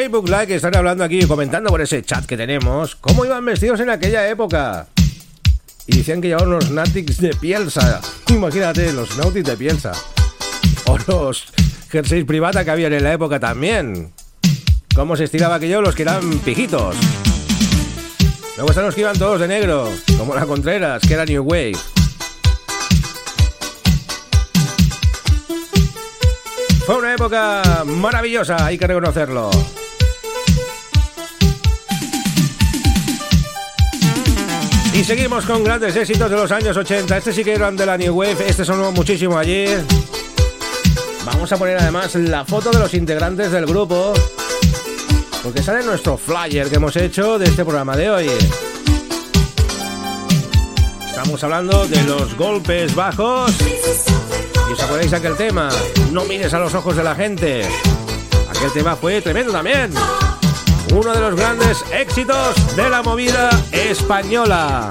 Facebook 0.06 0.28
Live 0.28 0.46
que 0.46 0.54
están 0.54 0.76
hablando 0.76 1.02
aquí 1.02 1.20
comentando 1.26 1.68
por 1.68 1.80
ese 1.80 2.00
chat 2.00 2.24
que 2.26 2.36
tenemos, 2.36 2.94
cómo 2.94 3.24
iban 3.24 3.44
vestidos 3.44 3.80
en 3.80 3.90
aquella 3.90 4.28
época. 4.28 4.86
Y 5.84 5.96
decían 5.96 6.20
que 6.20 6.28
llevaban 6.28 6.50
los 6.50 6.70
Nautics 6.70 7.18
de 7.18 7.30
Pielsa. 7.30 8.00
Imagínate, 8.28 8.92
los 8.92 9.16
Nautics 9.16 9.48
de 9.48 9.56
Pielsa. 9.56 9.90
O 10.84 10.96
los 11.08 11.46
jerseys 11.90 12.24
privata 12.24 12.64
que 12.64 12.70
habían 12.70 12.92
en 12.92 13.02
la 13.02 13.14
época 13.14 13.40
también. 13.40 14.12
Cómo 14.94 15.16
se 15.16 15.24
estiraba 15.24 15.56
aquello 15.56 15.82
los 15.82 15.96
que 15.96 16.02
eran 16.02 16.38
pijitos. 16.38 16.94
Luego 18.54 18.70
están 18.70 18.84
los 18.84 18.94
que 18.94 19.00
iban 19.00 19.18
todos 19.18 19.40
de 19.40 19.48
negro, 19.48 19.90
como 20.16 20.36
la 20.36 20.46
Contreras, 20.46 21.02
que 21.02 21.14
era 21.14 21.24
New 21.24 21.42
Wave. 21.42 21.76
Fue 26.86 26.96
una 26.96 27.12
época 27.12 27.82
maravillosa, 27.84 28.64
hay 28.66 28.78
que 28.78 28.86
reconocerlo. 28.86 29.50
Y 34.96 35.04
seguimos 35.04 35.44
con 35.44 35.62
grandes 35.62 35.94
éxitos 35.94 36.30
de 36.30 36.36
los 36.36 36.50
años 36.50 36.74
80. 36.74 37.18
Este 37.18 37.30
sí 37.30 37.44
que 37.44 37.52
eran 37.52 37.76
de 37.76 37.84
la 37.84 37.98
New 37.98 38.14
Wave, 38.14 38.48
este 38.48 38.64
sonó 38.64 38.92
muchísimo 38.92 39.36
allí. 39.36 39.66
Vamos 41.26 41.52
a 41.52 41.58
poner 41.58 41.76
además 41.76 42.14
la 42.14 42.46
foto 42.46 42.70
de 42.70 42.78
los 42.78 42.94
integrantes 42.94 43.52
del 43.52 43.66
grupo. 43.66 44.14
Porque 45.42 45.62
sale 45.62 45.84
nuestro 45.84 46.16
flyer 46.16 46.70
que 46.70 46.76
hemos 46.76 46.96
hecho 46.96 47.38
de 47.38 47.44
este 47.44 47.62
programa 47.62 47.94
de 47.94 48.08
hoy. 48.08 48.30
Estamos 51.06 51.44
hablando 51.44 51.86
de 51.86 52.02
los 52.04 52.34
golpes 52.34 52.94
bajos. 52.94 53.52
¿Y 54.70 54.72
os 54.72 54.82
acordáis 54.82 55.10
de 55.10 55.16
aquel 55.18 55.36
tema? 55.36 55.68
No 56.10 56.24
mires 56.24 56.54
a 56.54 56.58
los 56.58 56.74
ojos 56.74 56.96
de 56.96 57.04
la 57.04 57.14
gente. 57.14 57.68
Aquel 58.48 58.72
tema 58.72 58.96
fue 58.96 59.20
tremendo 59.20 59.52
también. 59.52 59.92
Uno 60.92 61.12
de 61.12 61.20
los 61.20 61.36
grandes 61.36 61.84
éxitos 61.92 62.76
de 62.76 62.88
la 62.88 63.02
movida 63.02 63.50
española. 63.72 64.90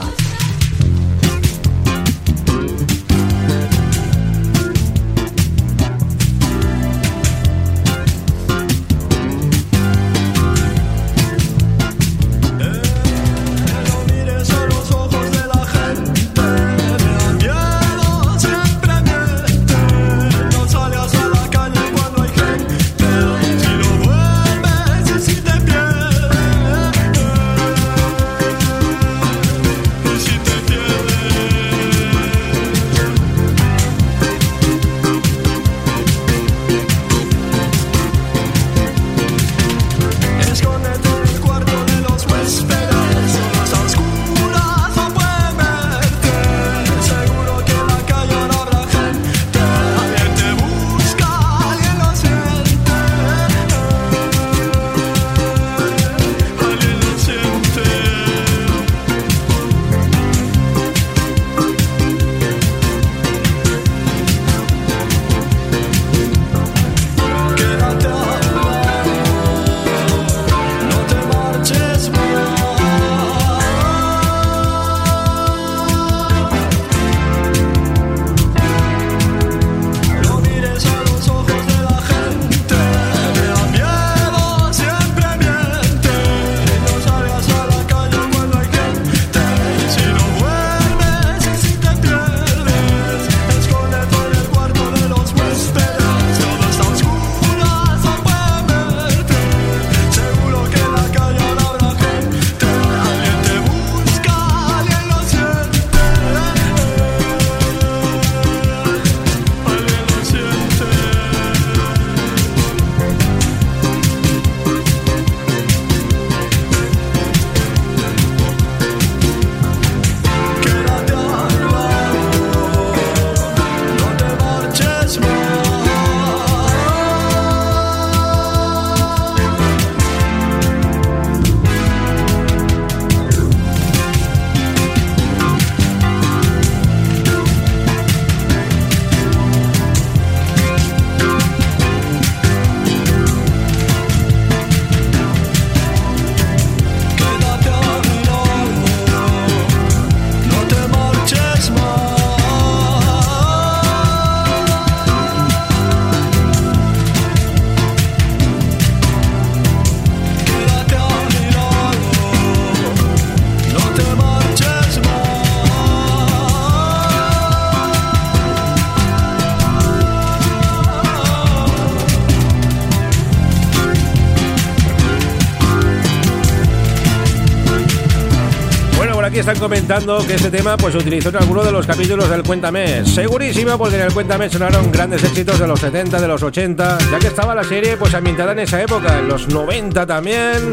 Aquí 179.35 179.41
están 179.41 179.59
comentando 179.59 180.25
que 180.25 180.35
este 180.35 180.49
tema 180.49 180.77
pues 180.77 180.95
utilizó 180.95 181.27
en 181.27 181.35
alguno 181.35 181.61
de 181.61 181.69
los 181.69 181.85
capítulos 181.85 182.29
del 182.29 182.41
Cuéntame. 182.41 183.05
Segurísimo, 183.05 183.77
porque 183.77 183.97
en 183.97 184.03
el 184.03 184.13
Cuéntame 184.13 184.49
sonaron 184.49 184.89
grandes 184.93 185.25
éxitos 185.25 185.59
de 185.59 185.67
los 185.67 185.77
70, 185.77 186.21
de 186.21 186.27
los 186.29 186.41
80, 186.41 186.97
ya 187.11 187.19
que 187.19 187.27
estaba 187.27 187.53
la 187.53 187.65
serie 187.65 187.97
pues 187.97 188.13
ambientada 188.13 188.53
en 188.53 188.59
esa 188.59 188.81
época, 188.81 189.19
en 189.19 189.27
los 189.27 189.49
90 189.49 190.05
también. 190.05 190.71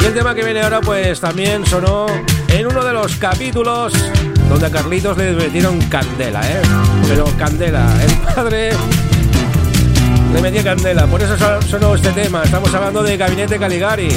Y 0.00 0.04
el 0.06 0.14
tema 0.14 0.34
que 0.34 0.44
viene 0.44 0.62
ahora 0.62 0.80
pues 0.80 1.20
también 1.20 1.66
sonó 1.66 2.06
en 2.48 2.66
uno 2.66 2.82
de 2.82 2.92
los 2.94 3.16
capítulos 3.16 3.92
donde 4.48 4.64
a 4.64 4.70
Carlitos 4.70 5.18
le 5.18 5.32
metieron 5.32 5.78
candela, 5.90 6.40
¿eh? 6.40 6.62
Pero 7.06 7.26
candela, 7.36 7.86
el 8.02 8.34
padre 8.34 8.70
le 10.34 10.42
metía 10.42 10.62
candela. 10.62 11.06
Por 11.06 11.22
eso 11.22 11.36
son- 11.36 11.62
sonó 11.62 11.94
este 11.94 12.10
tema. 12.10 12.42
Estamos 12.42 12.72
hablando 12.74 13.02
de 13.02 13.16
Gabinete 13.16 13.58
Caligari. 13.58 14.08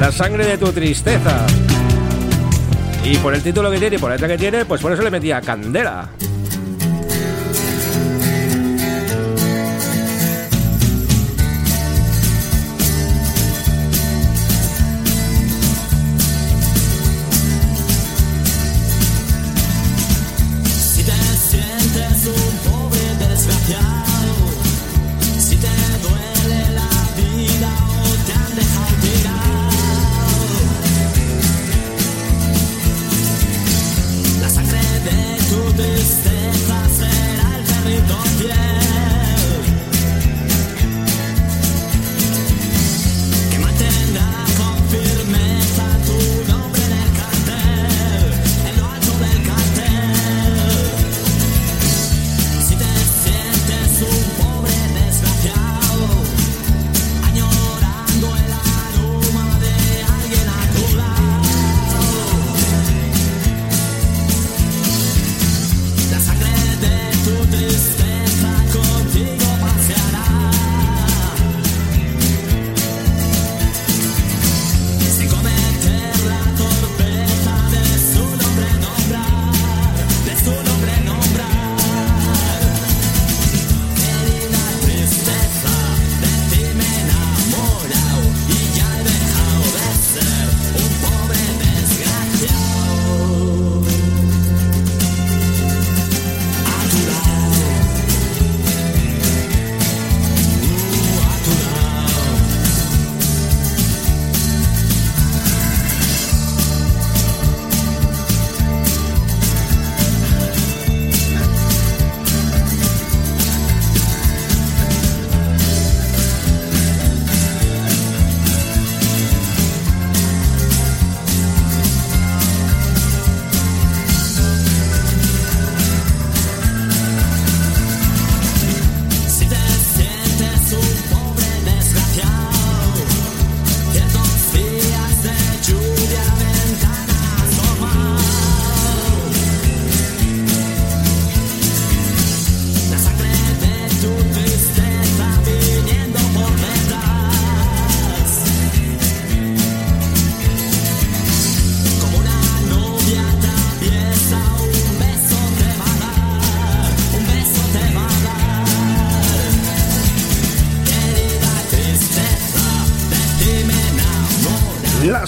La 0.00 0.10
sangre 0.10 0.46
de 0.46 0.58
tu 0.58 0.72
tristeza. 0.72 1.46
Y 3.04 3.16
por 3.18 3.34
el 3.34 3.42
título 3.42 3.70
que 3.70 3.78
tiene 3.78 3.96
y 3.96 3.98
por 3.98 4.08
la 4.10 4.16
letra 4.16 4.28
que 4.28 4.38
tiene, 4.38 4.64
pues 4.64 4.80
por 4.80 4.92
eso 4.92 5.02
le 5.02 5.10
metía 5.10 5.40
candela. 5.40 6.08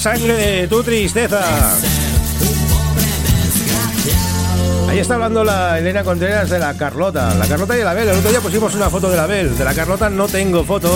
Sangre 0.07 0.34
de 0.34 0.68
tu 0.68 0.84
tristeza. 0.84 1.42
Ahí 4.88 5.00
está 5.00 5.14
hablando 5.14 5.42
la 5.42 5.80
Elena 5.80 6.04
Contreras 6.04 6.48
de 6.48 6.61
la 6.61 6.74
Carlota. 6.74 7.34
La 7.34 7.44
Carlota 7.48 7.76
y 7.76 7.82
la 7.82 7.90
Abel. 7.90 8.11
El 8.11 8.18
otro 8.18 8.30
día 8.30 8.40
pusimos 8.40 8.72
una 8.76 8.88
foto 8.88 9.11
de 9.11 9.16
la 9.16 9.24
Abel. 9.24 9.59
De 9.59 9.64
la 9.64 9.74
Carlota 9.74 10.09
no 10.09 10.28
tengo 10.28 10.62
foto. 10.62 10.92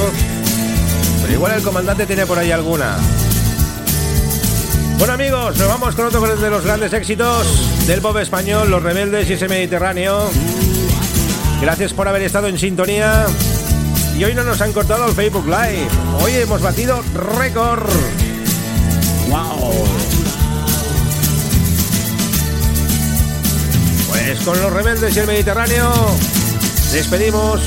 Pero 1.22 1.32
igual 1.32 1.54
el 1.56 1.62
comandante 1.64 2.06
tiene 2.06 2.24
por 2.24 2.38
ahí 2.38 2.52
alguna. 2.52 2.98
Bueno 4.96 5.14
amigos, 5.14 5.58
nos 5.58 5.66
vamos 5.66 5.96
con 5.96 6.06
otro 6.06 6.36
de 6.36 6.50
los 6.50 6.64
grandes 6.64 6.92
éxitos 6.92 7.88
del 7.88 8.00
pop 8.00 8.16
español, 8.18 8.70
Los 8.70 8.80
Rebeldes 8.80 9.28
y 9.28 9.32
ese 9.32 9.48
Mediterráneo. 9.48 10.30
Gracias 11.61 11.92
por 11.94 12.06
haber 12.06 12.22
estado 12.22 12.46
en 12.46 12.61
sintonía. 12.61 13.26
Y 14.16 14.22
hoy 14.22 14.34
no 14.34 14.44
nos 14.44 14.61
han 14.61 14.72
cortado 14.72 15.08
el 15.08 15.14
Facebook 15.14 15.46
Live. 15.46 15.88
Hoy 16.22 16.32
hemos 16.36 16.62
batido 16.62 17.02
récord. 17.40 17.90
Con 24.39 24.61
los 24.61 24.72
rebeldes 24.72 25.16
y 25.16 25.18
el 25.18 25.26
Mediterráneo 25.26 25.91
despedimos 26.93 27.61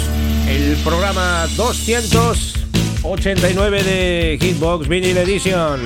el 0.48 0.78
programa 0.78 1.46
289 1.58 3.84
de 3.84 4.38
Hitbox 4.42 4.88
Vinyl 4.88 5.18
Edition. 5.18 5.86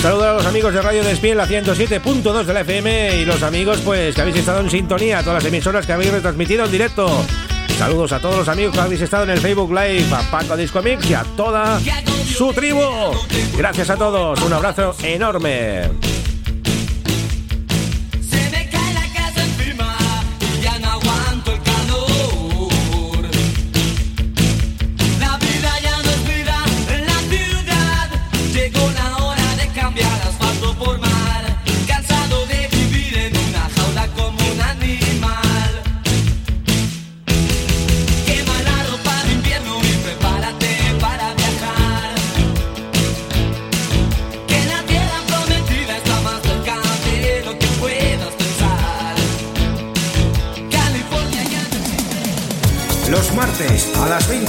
Saludos 0.00 0.26
a 0.26 0.34
los 0.34 0.46
amigos 0.46 0.72
de 0.74 0.80
Radio 0.80 1.02
Despiel, 1.02 1.36
la 1.36 1.48
107.2 1.48 2.44
de 2.44 2.54
la 2.54 2.60
FM 2.60 3.16
y 3.16 3.24
los 3.24 3.42
amigos 3.42 3.80
pues 3.84 4.14
que 4.14 4.20
habéis 4.20 4.36
estado 4.36 4.60
en 4.60 4.70
sintonía, 4.70 5.18
a 5.18 5.24
todas 5.24 5.42
las 5.42 5.52
emisoras 5.52 5.86
que 5.86 5.92
habéis 5.92 6.12
retransmitido 6.12 6.66
en 6.66 6.70
directo. 6.70 7.10
Saludos 7.76 8.12
a 8.12 8.20
todos 8.20 8.36
los 8.36 8.46
amigos 8.48 8.72
que 8.72 8.80
habéis 8.80 9.00
estado 9.00 9.24
en 9.24 9.30
el 9.30 9.40
Facebook 9.40 9.70
Live, 9.70 10.06
a 10.14 10.22
Paco 10.30 10.56
Disco 10.56 10.80
Mix 10.82 11.10
y 11.10 11.14
a 11.14 11.24
toda 11.36 11.80
su 12.24 12.52
tribu. 12.52 12.80
Gracias 13.56 13.90
a 13.90 13.96
todos, 13.96 14.40
un 14.40 14.52
abrazo 14.52 14.94
enorme. 15.02 16.09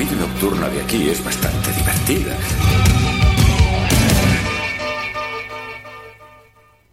Vida 0.00 0.16
nocturna 0.16 0.66
de 0.70 0.80
aquí 0.80 1.10
es 1.10 1.22
bastante 1.22 1.70
divertida. 1.72 2.34